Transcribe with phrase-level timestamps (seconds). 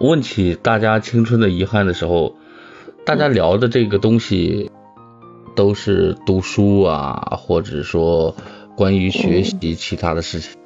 [0.00, 2.34] 问起大家青春的遗憾的时候，
[3.04, 4.70] 大家聊的这个东西
[5.54, 8.34] 都是读书啊，或者说
[8.76, 10.56] 关于学习其他的事情，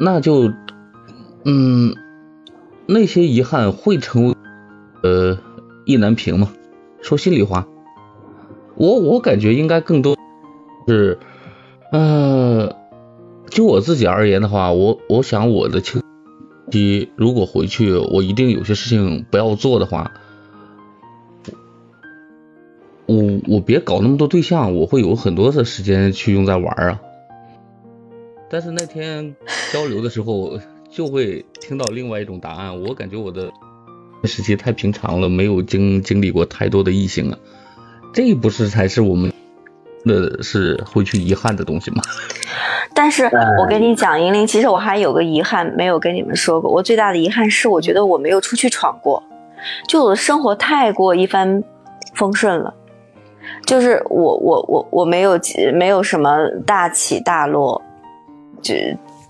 [0.00, 0.52] 那就
[1.44, 1.94] 嗯，
[2.86, 4.34] 那些遗憾会成为
[5.02, 5.38] 呃
[5.84, 6.52] 意难平吗？
[7.02, 7.66] 说心里话，
[8.76, 10.16] 我我感觉应该更多
[10.88, 11.18] 是，
[11.92, 12.74] 呃，
[13.50, 16.02] 就我自己而言的话，我我想我的青。
[16.70, 20.12] 第一如果回去，我一定有些事情不要做的话，
[23.06, 27.00] 我我别搞那么多对象，我会有很多的时间去用在玩啊。
[28.50, 29.34] 但是那天
[29.72, 30.58] 交流的时候，
[30.90, 32.82] 就会听到另外一种答案。
[32.82, 33.52] 我感觉我的
[34.24, 37.38] 时期太平常了，没有经经历过太多的异性啊，
[38.12, 39.32] 这不是才是我们
[40.04, 42.02] 的是会去遗憾的东西吗？
[42.92, 43.24] 但是
[43.58, 46.70] 我跟你讲，银铃，其实我还有个遗憾没有跟你们说过。
[46.70, 49.22] 我最大的遗憾是，我觉得我没有出去闯过，
[49.88, 51.62] 就我的生活太过一帆
[52.14, 52.74] 风顺了，
[53.64, 55.40] 就是我我我我没有
[55.72, 56.36] 没有什么
[56.66, 57.80] 大起大落，
[58.60, 58.74] 就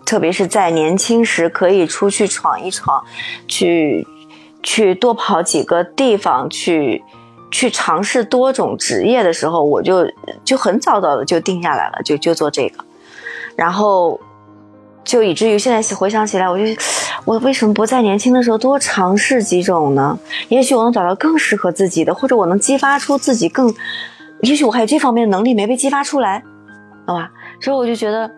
[0.05, 3.03] 特别是在年轻时可以出去闯一闯，
[3.47, 4.07] 去
[4.63, 7.03] 去多跑几个地方，去
[7.51, 10.07] 去尝试多种职业的时候，我就
[10.45, 12.85] 就很早早的就定下来了，就就做这个。
[13.57, 14.21] 然后，
[15.05, 16.65] 就以至于现在回想起来，我就
[17.25, 20.19] 我为什么不在年轻的时候多尝试几种呢？
[20.49, 23.73] 也许我能找到更适合自己的，或者我能激发出自己更，
[24.41, 26.43] 也许我还有这方面的能力没被激发出来，
[27.07, 27.31] 好吧？
[27.61, 28.31] 所以我就觉得，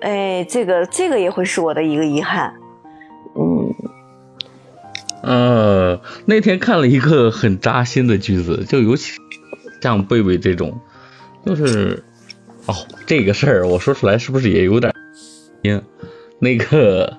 [0.00, 2.54] 哎，这个这个也会是我的一个遗憾。
[3.34, 3.74] 嗯，
[5.22, 9.12] 呃，那天看了一个很扎心的句子，就尤其
[9.80, 10.78] 像贝贝这种，
[11.44, 12.04] 就是。
[12.66, 12.74] 哦，
[13.06, 14.92] 这个事儿我说出来是不是也有点？
[15.62, 15.82] 因
[16.38, 17.16] 那个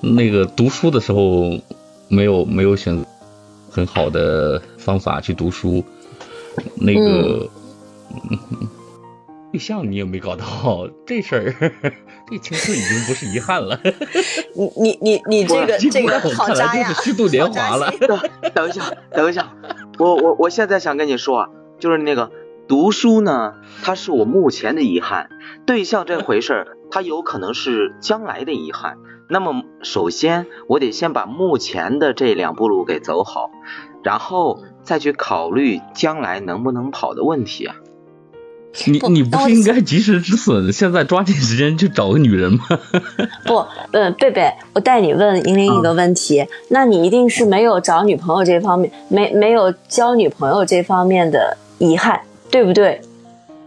[0.00, 1.58] 那个读书的时候
[2.08, 3.04] 没有没有选
[3.70, 5.84] 很好的方法去读书，
[6.76, 7.48] 那个
[9.52, 11.70] 对象你也没搞到，这事儿
[12.30, 13.78] 这青春已经不是遗憾了。
[14.56, 16.92] 你你你你这个这个好渣呀！
[17.02, 17.92] 虚度年华了。
[18.54, 19.54] 等一下，等一下，
[19.98, 22.30] 我我我现在想跟你说，就是那个。
[22.66, 25.26] 读书呢，它是我目前的遗憾；
[25.66, 28.96] 对象这回事儿， 它有可能是将来的遗憾。
[29.28, 33.50] 那么，首先我得先把目前的这两步路给走好，
[34.02, 37.76] 然后再去考虑将来能不能跑的问题啊。
[38.86, 42.64] 你你不是应该及时止损，现在抓紧时间去找个女人吗？
[43.46, 52.20] 不，嗯，贝贝，我带你问银铃一个问题，那你一定是没有找女朋友这方面，没没有交女朋友这方面的遗憾。
[52.54, 53.00] 对不对？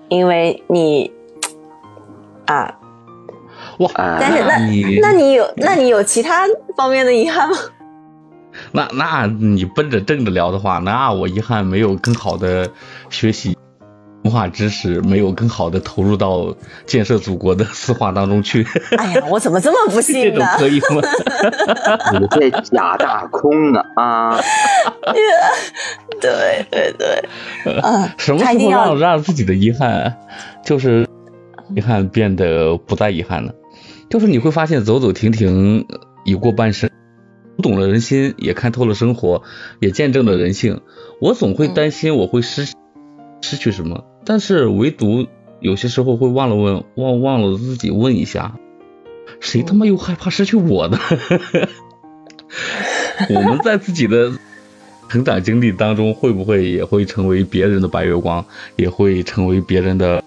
[0.07, 1.11] 因为你
[2.45, 2.73] 啊，
[3.79, 3.91] 哇！
[4.17, 4.57] 但是那
[5.01, 6.45] 那你有那你有其他
[6.77, 7.57] 方面的遗憾吗？
[8.71, 12.71] 那那你奔着正着聊的话，那我遗憾没有更好的
[13.09, 13.57] 学习。
[14.27, 16.53] 文化知识没有更好的投入到
[16.85, 18.67] 建设祖国的四化当中去。
[18.97, 20.23] 哎呀，我怎么这么不信呢？
[20.31, 21.01] 这种可以吗？
[22.19, 23.85] 你这假大空啊！
[23.95, 24.39] 啊！
[26.19, 27.23] 对 对对，
[27.81, 30.17] 嗯，什么时候让让自己的遗憾，
[30.65, 31.07] 就是
[31.73, 33.53] 遗憾变得不再遗憾了？
[34.09, 35.87] 就是你会发现，走走停停
[36.25, 36.89] 已过半生，
[37.55, 39.43] 读懂了人心，也看透了生活，
[39.79, 40.81] 也见证了人性。
[41.21, 42.67] 我总会担心我会失
[43.41, 44.03] 失去什么。
[44.29, 45.25] 但是唯独
[45.61, 48.57] 有些时候会忘了问，忘忘了自己问一下，
[49.39, 50.99] 谁他妈又害怕失去我呢？
[53.33, 54.33] 我们在自己的
[55.07, 58.45] 成长经历当中，会不会也会成为别人的白月光，
[58.75, 60.21] 也会成为别人的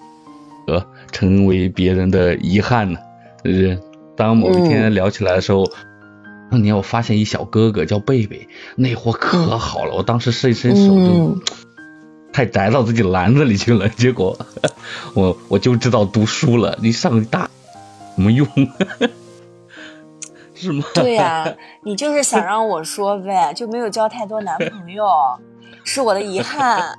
[0.66, 2.99] 呃，成为别人的遗憾呢？
[3.44, 3.78] 就是
[4.16, 5.71] 当某一天聊起来的时候，
[6.50, 11.39] 当年我发现一小哥哥叫贝贝，那货可好了，我当时伸一伸手就。
[12.33, 14.39] 太宅到自己篮子里去了，结果
[15.15, 16.79] 我我就知道读书了。
[16.81, 17.51] 你上大
[18.17, 18.47] 什么用？
[20.55, 20.85] 是吗？
[20.95, 21.55] 对呀，
[21.85, 25.04] 你就是想 让我说呗，就没有交太多男朋友，
[25.84, 26.99] 是我的遗憾。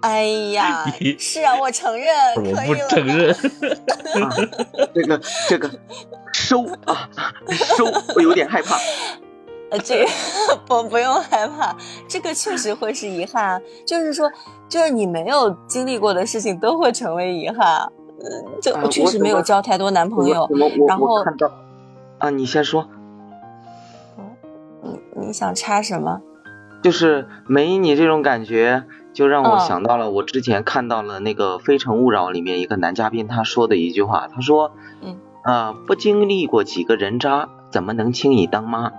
[0.00, 0.84] 哎呀，
[1.18, 3.34] 是啊，我承认，我不承认。
[4.94, 5.68] 这个这个
[6.32, 7.08] 收啊
[7.50, 8.78] 收，我有点害怕。
[9.70, 10.06] 呃，这个
[10.66, 11.76] 不不用害怕，
[12.08, 13.62] 这个确实会是遗憾。
[13.86, 14.30] 就是说，
[14.68, 17.92] 就是你没有经历过的事情都会成为遗憾。
[18.20, 20.48] 嗯，就我确实没有交太多男朋友。
[20.86, 21.22] 然后
[22.18, 22.86] 啊，你先说。
[24.82, 26.20] 你你想插什么？
[26.82, 34.72] 就是没你这种感觉，就让我想到了我之前看到了那个《非诚勿扰》里面一个男嘉宾他说的一句话，他说
[35.02, 38.92] ：“嗯啊，不经历过几个人渣，怎么能轻易当妈？”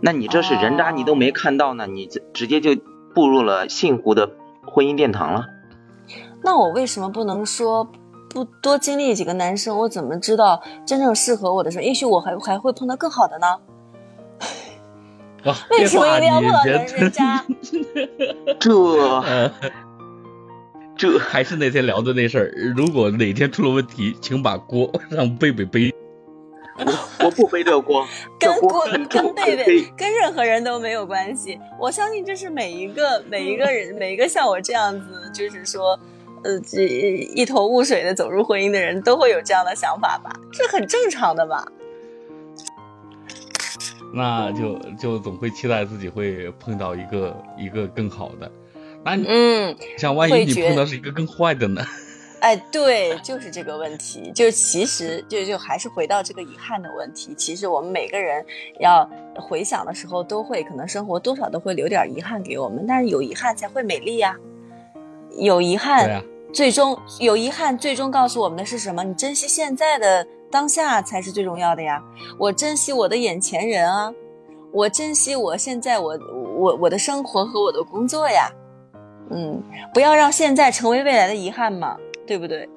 [0.00, 2.76] 那你这是人渣，你都没看到呢，你直接就
[3.14, 4.30] 步入了幸福的
[4.66, 5.46] 婚姻殿堂了。
[6.42, 7.88] 那我为什么不能说
[8.28, 9.76] 不多经历几个男生？
[9.78, 11.82] 我怎么知道真正适合我的时候？
[11.82, 13.46] 也许我还还会碰到更好的呢？
[15.70, 17.44] 为什么一定要碰到人人渣？
[18.60, 19.52] 这
[20.96, 22.52] 这还是那天聊的那事儿。
[22.76, 25.94] 如果哪天出了问题，请把锅让贝贝背。
[26.78, 26.84] 我
[27.26, 28.06] 我不背这锅，
[28.38, 31.58] 跟锅跟贝贝跟任何人都没有关系。
[31.80, 35.98] 我相信这是每一个每一个人每一个像我这样子，就是说，
[36.44, 40.30] 呃，这一头雾水的走入婚姻的人都会有这样的想法吧？
[40.52, 41.66] 这很正常的吧？
[44.14, 48.50] 那就就总会期待自己会碰到一个一个更好的。
[49.04, 51.84] 那你嗯，像万一你碰到是一个更坏的呢？
[52.46, 54.30] 哎，对，就是这个问题。
[54.32, 57.34] 就其实就就还是回到这个遗憾的问题。
[57.34, 58.44] 其实我们每个人
[58.78, 62.84] 要回想的时候，都会可能生活多少都会留点遗憾给我们。
[62.86, 64.36] 但是有遗憾才会美丽呀。
[65.38, 66.22] 有遗憾，
[66.52, 69.02] 最终有遗憾，最终告诉我们的是什么？
[69.02, 70.24] 你珍惜现在的。
[70.48, 72.00] 当下才是最重要的呀！
[72.38, 74.14] 我珍惜我的眼前人啊，
[74.72, 76.16] 我珍惜我现在我
[76.56, 78.48] 我我的生活和我的工作呀，
[79.30, 79.60] 嗯，
[79.92, 82.68] 不要让现在成为未来的遗憾嘛，对不对？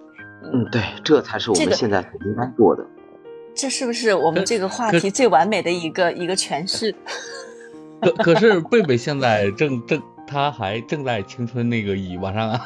[0.43, 2.85] 嗯，对，这才是我们现在应该做的。
[3.55, 6.95] 这是不是我们这个话题最完美的一个一个诠释？
[8.01, 12.61] 可可是贝贝现在正正他还正在青春那个尾巴上啊。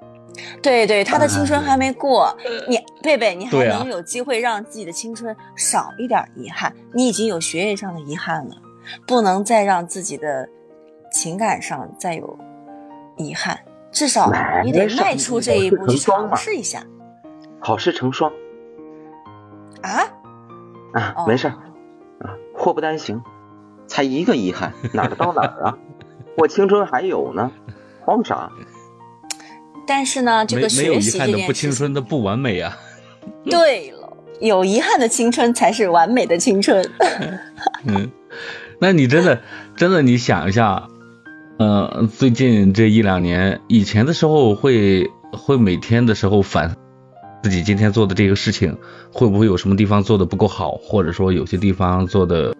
[0.60, 2.36] 对对，他的青春还没过，
[2.68, 6.74] 你贝贝，你还能有机会让自己的青春少一点遗憾。
[6.92, 8.56] 你已经有学业上的遗憾了，
[9.06, 10.46] 不能再让自己的
[11.10, 12.38] 情感上再有
[13.16, 13.58] 遗憾，
[13.94, 14.30] 至少
[14.64, 16.84] 你得迈出这一步去尝试一下。
[17.60, 18.30] 好事成双。
[19.80, 20.04] 啊？
[20.92, 21.56] 啊，没事啊，
[22.54, 23.22] 祸不单行，
[23.86, 25.78] 才一个遗憾，哪儿到哪儿啊？
[26.36, 27.50] 我青春还有呢，
[28.04, 28.50] 慌啥？
[29.86, 32.76] 但是呢，这个学习这件事，不青春的不完美啊。
[33.44, 36.88] 对了，有遗憾的青春才是完美的青春。
[37.86, 38.10] 嗯，
[38.78, 39.40] 那你真的
[39.76, 40.88] 真的，你想一下，
[41.64, 46.76] 呃，最近这一两年，以前的时候会会每天的时候反
[47.42, 48.76] 自己今天做的这个事情，
[49.10, 52.54] 会不会有什么地方做的不够好，或者说有些地方做的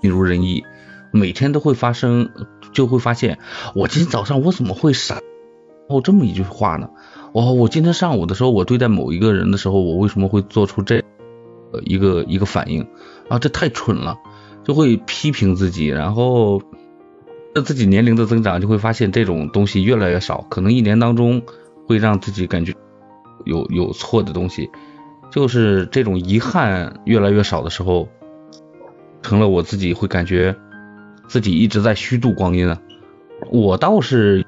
[0.00, 0.64] 不如人意，
[1.12, 2.30] 每天都会发生，
[2.72, 3.38] 就会发现，
[3.76, 5.20] 我今天早上我怎么会傻？
[5.88, 6.90] 哦，这么一句话呢？
[7.32, 10.96] 哦，我今天上午的时候，我对待某一个人的时候，我为什么会做出这
[11.72, 12.88] 呃一个一个反应
[13.28, 13.38] 啊？
[13.38, 14.18] 这太蠢了，
[14.64, 16.60] 就会批评自己，然后
[17.60, 21.42] 自己年龄的增长，就会发现这种东西越来越少，可能一年当中
[21.86, 22.72] 会让自己感觉
[23.44, 24.70] 有有错的东西，
[25.30, 28.08] 就是这种遗憾越来越少的时候，
[29.20, 30.56] 成了我自己会感觉
[31.28, 32.80] 自己一直在虚度光阴啊。
[33.50, 34.46] 我倒是。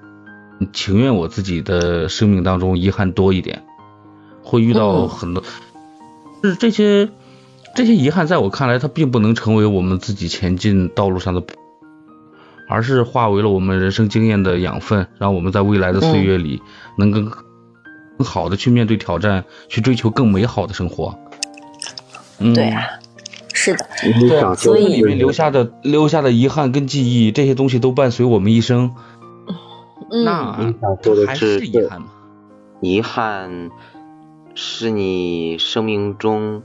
[0.73, 3.65] 情愿我自己的生命当中遗憾多一点，
[4.45, 5.43] 会遇到很多，
[6.45, 7.11] 是这些
[7.75, 11.43] 这些遗憾，在我看来，它并不能成为我们自己前进道路上的，
[12.69, 16.63] 而是化为了我们人生经验的养分，让我们在未来的岁月里
[16.97, 17.31] 能更
[18.19, 21.19] 更好的去面对挑战，去追求更美好的生活。
[22.39, 22.83] 对啊，
[23.53, 23.87] 是的，
[24.29, 28.95] 对，所以里面留下的留下的遗憾跟记忆，这些东西都伴随我们一生。
[30.11, 32.09] 那你想说的是遗憾吗？
[32.81, 33.71] 遗憾
[34.55, 36.63] 是你生命中，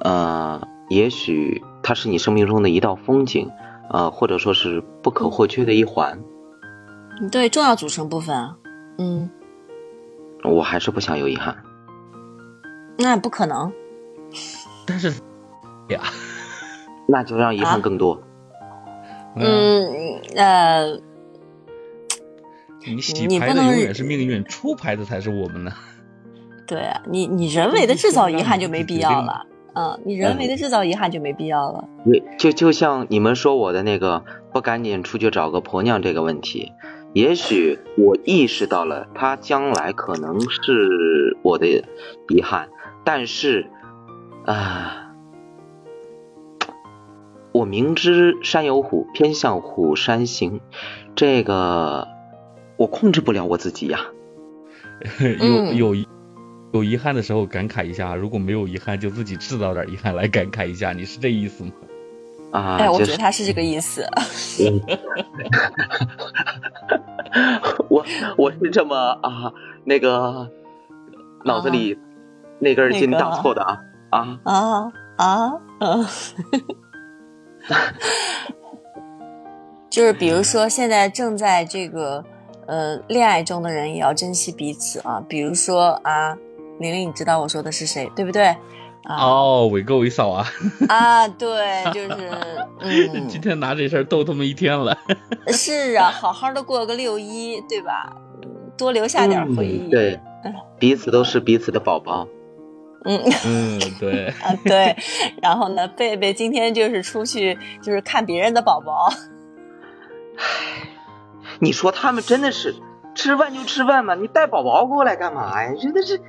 [0.00, 3.50] 呃，也许它是你生命中的一道风景，
[3.90, 6.18] 呃，或者说是不可或缺的一环。
[7.30, 8.54] 对，重要组成部分。
[8.98, 9.28] 嗯。
[10.42, 11.56] 我还是不想有遗憾。
[12.98, 13.72] 那不可能。
[14.86, 15.10] 但是
[15.88, 16.00] 呀，
[17.06, 18.22] 那就让遗憾更多。
[19.36, 21.00] 嗯呃。
[22.86, 25.70] 你洗牌的永远是命运，出牌的才是我们呢。
[26.66, 29.44] 对啊，你你人为的制造遗憾就没必要了。
[29.74, 31.88] 嗯，你人为的制造遗憾就没必要了。
[32.04, 36.72] 你就就像你们说我的那个不赶紧出去找个婆娘这个问题，
[37.12, 41.66] 也许我意识到了他将来可能是我的
[42.28, 42.68] 遗憾，
[43.04, 43.66] 但是
[44.46, 45.12] 啊，
[47.52, 50.60] 我明知山有虎，偏向虎山行，
[51.14, 52.08] 这个。
[52.76, 54.06] 我控制不了我自己呀，
[55.76, 56.06] 有有
[56.72, 61.72] 有遗憾的时候感慨一下，如果没有遗憾，就自己制造点遗憾来感慨一下，你是这意思吗？
[62.52, 64.04] 啊，哎，我觉得他是这个意思。
[67.88, 68.04] 我
[68.36, 69.52] 我是这么啊，
[69.84, 70.48] 那个
[71.44, 71.98] 脑子里
[72.58, 73.78] 那根筋打错的啊
[74.10, 76.10] 啊啊啊啊！
[79.88, 82.24] 就是比如说现在正在这个
[82.66, 85.22] 呃恋爱中的人也要珍惜彼此啊。
[85.28, 86.36] 比如说啊，
[86.80, 88.56] 玲玲，你知道我说的是谁，对不对？
[89.04, 90.46] 啊哦，伟哥伟嫂啊，
[90.88, 92.30] 啊，对，就是
[92.80, 94.96] 嗯，今天拿这事儿逗他们一天了。
[95.48, 98.12] 是啊，好好的过个六一，对吧？
[98.42, 99.88] 嗯多留下点回忆。
[99.88, 102.26] 嗯对嗯，彼此都是彼此的宝宝。
[103.04, 104.96] 嗯嗯，对， 啊对，
[105.42, 109.10] 然后呢，贝贝今天就是出去就是看别人的宝宝。
[111.58, 112.74] 你说他们真的是
[113.14, 115.72] 吃饭就吃饭嘛，你带宝宝过来干嘛呀？
[115.80, 116.20] 真的是，哎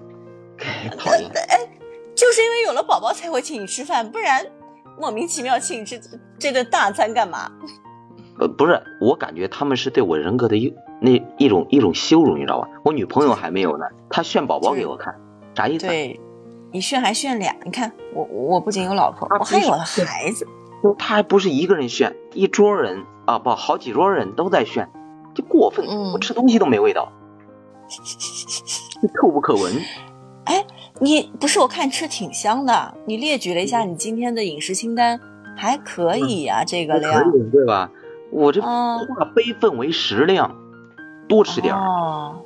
[0.97, 1.29] 讨厌。
[2.15, 4.45] 就是因为有了宝宝才会请你吃饭，不然
[4.99, 5.99] 莫名其妙请你吃
[6.37, 7.51] 这顿大餐干嘛？
[8.39, 12.67] 呃，不是，我感觉他们是对我人格的一那一种一种羞辱，你知道吧？
[12.83, 15.15] 我女朋友还没有呢，她炫宝宝给我看，
[15.55, 15.87] 啥意思？
[15.87, 16.19] 对，
[16.71, 17.55] 你炫还炫俩。
[17.65, 20.47] 你看我我不仅有老婆，啊我还有了孩子。
[20.97, 24.89] 他还不是一个人炫，一桌人啊，不，好几桌人都在炫，
[25.35, 25.85] 就过分。
[25.87, 27.11] 嗯我吃东西都没味道，
[29.01, 29.73] 就 臭不可闻。
[30.45, 30.65] 哎，
[30.99, 35.19] 你不是我看吃挺香的，你列举了一下你今天的饮食清单，
[35.55, 37.31] 还可以呀、这个可量。
[37.35, 37.89] 以对吧？
[38.31, 40.55] 我这哦化悲愤为食量，
[41.27, 41.79] 多吃点儿。
[41.79, 42.41] 哦，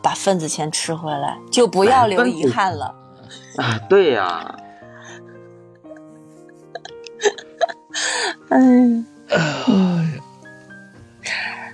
[0.00, 2.94] 把份子钱吃回来，就不要 留遗憾了。
[3.56, 4.56] 啊，对呀、
[8.50, 9.04] 嗯，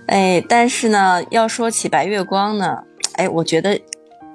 [0.07, 2.83] 哎，但是呢，要说起白月光呢，
[3.17, 3.79] 哎，我觉得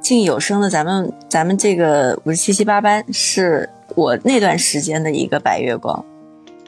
[0.01, 6.03] 进有声的咱们咱们这个五十七七八班是我那段时间的一个白月光，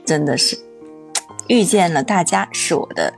[0.05, 0.57] 真的是
[1.47, 3.13] 遇见了大家，是我的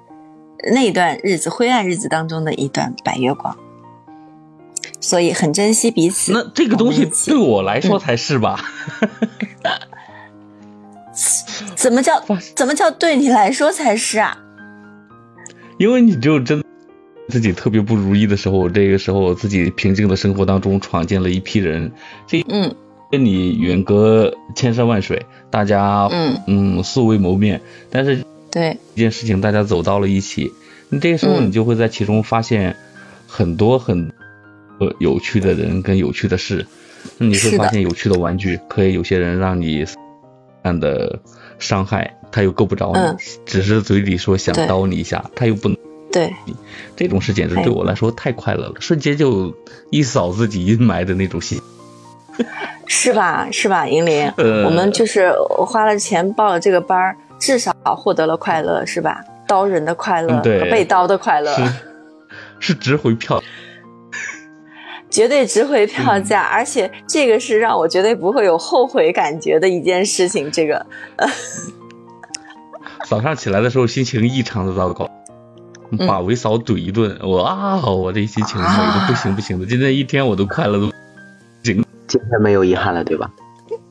[0.72, 3.58] 那段日子灰暗日子当中的一段白月光，
[5.00, 6.32] 所以很珍惜彼此。
[6.32, 8.64] 那这个东西对我来说才是吧？
[11.76, 12.24] 怎么叫
[12.56, 14.38] 怎么叫对你来说才是啊？
[15.78, 16.64] 因为你只有真
[17.30, 21.92] 自己特别不如意的时候，这个时候自己平静的生活当中闯进了一批人，
[22.28, 22.76] 这嗯。
[23.12, 27.62] 跟你远隔千山万水，大家嗯，嗯素未谋面，
[27.92, 30.52] 但是对，一件事情大家走到了一起，
[30.90, 31.46] 你这个时候嗯。
[31.46, 32.76] 你就会在其中发现
[33.28, 34.12] 很多很
[34.80, 36.66] 呃有趣的人跟有趣的事，
[37.20, 39.86] 那你会发现有趣的玩具，可以有些人让你
[40.64, 41.20] 看的
[41.60, 43.18] 伤害，他又够不着你，嗯。
[43.46, 44.66] 只是嘴里说想对。
[44.66, 45.78] 刀你一下，他又不能。
[46.14, 46.34] 对，
[46.96, 49.54] 这种事简直哎对我来说太快乐了，瞬间就
[49.90, 51.60] 一扫自己阴霾的那种心。
[52.88, 53.48] 是吧？
[53.52, 54.30] 是吧，银林？
[54.38, 55.32] 呃我们就是
[55.66, 59.24] 花了钱报了这个班儿，至少获得了快乐，是吧？
[59.48, 60.42] 刀人的快乐和
[60.72, 61.74] 被刀的快乐，是
[62.60, 63.44] 是值回票。
[65.10, 70.52] 绝对值回票嗯价，而且这个是让我绝对不会有后悔感觉的一件事情。
[70.52, 70.86] 这个，
[73.06, 75.23] 早上起来的时候心情异常的糟糕，嗯
[75.98, 80.92] 把维嫂怼一顿，我啊，我这心情美的不行不行的，今天一天我都快乐都
[81.64, 81.76] 今
[82.30, 83.30] 天没有遗憾了，对吧？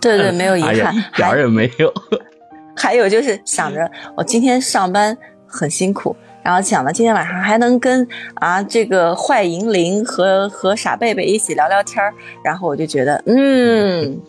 [0.01, 0.95] 对对， 没有遗憾。
[0.95, 1.93] 一点儿也没有。
[2.77, 5.17] 还有就是想着我今天上班
[5.47, 12.13] 很辛苦，然后想着今天晚上还能跟啊这个坏银铃和和傻贝贝一起聊聊天儿，
[12.45, 14.21] 然后我就觉得嗯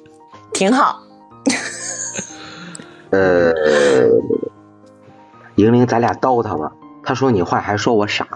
[0.53, 1.01] 挺好。
[3.11, 3.53] 呃，
[5.55, 6.71] 银玲，咱俩叨他吧。
[7.03, 8.27] 他说你坏，还说我傻。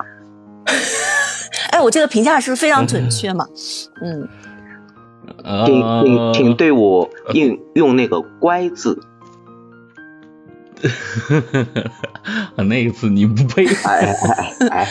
[1.71, 3.45] 哎，我这个评价是不是非常准确嘛？
[4.01, 4.27] 嗯，
[5.65, 8.99] 请呃请请对我用用那个“乖”字。
[12.55, 13.65] 那一次你不配。
[13.65, 14.13] 哎哎
[14.59, 14.87] 哎哎，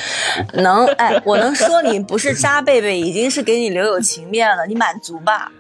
[0.55, 5.53] 能哎，我能说你不是渣贝贝，已经是给你留有情面了，你满足吧？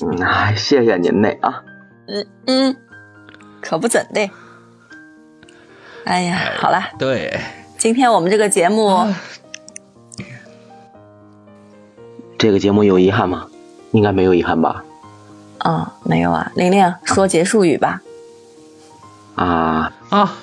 [0.00, 1.62] 嗯哎，谢谢您嘞啊。
[2.08, 2.76] 嗯嗯，
[3.60, 4.28] 可不怎的。
[6.04, 7.38] 哎呀，好啦，对，
[7.78, 9.06] 今天我们这个节目。
[12.36, 13.46] 这个节目有遗憾吗？
[13.92, 14.82] 应该没有遗憾吧？
[15.58, 18.02] 嗯，没有啊，玲玲说结束语吧。
[19.36, 20.34] 啊，啊，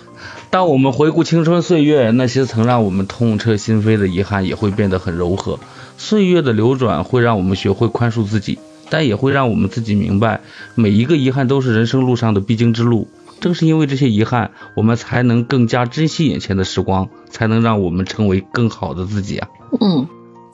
[0.49, 5.59] 当我们回顾青春岁月，那些曾让我们痛彻心扉的遗憾也会变得很柔和。
[5.97, 10.39] 岁月的流转会让我们学会宽恕自己，但也会让我们自己明白，
[10.75, 13.09] 每一个遗憾都是人生路上的必经之路。
[13.39, 19.47] 正是因为这些遗憾，我们才能更加珍惜眼前的时光，才能让我们成为更好的自己啊！
[19.79, 20.07] 嗯，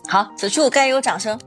[0.08, 1.40] 好，此处该有掌声。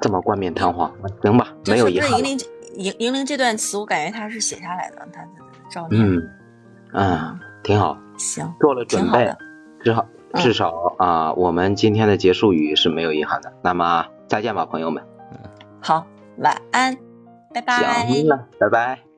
[0.00, 0.90] 这么冠冕堂皇，
[1.22, 2.18] 行吧，没有遗憾了。
[2.18, 5.22] 就是不是银铃银银铃这段词，我感觉他是写下来的，他
[5.70, 6.02] 照念。
[6.02, 6.22] 嗯
[6.92, 9.32] 嗯，挺好，行，做了准备
[9.84, 13.52] 至少嗯至少啊、我们今天的结束语是没有遗憾的。
[13.62, 15.02] 那么再见吧，朋友们。
[15.80, 16.06] 好，
[16.38, 16.96] 晚安，
[17.52, 18.06] 拜拜。
[18.06, 19.09] 行了，拜拜。